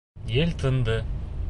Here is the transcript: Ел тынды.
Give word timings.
Ел 0.37 0.55
тынды. 0.63 0.97